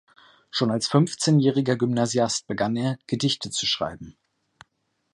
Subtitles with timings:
[0.49, 4.17] Schon als fünfzehnjähriger Gymnasiast begann er, Gedichte zu schreiben.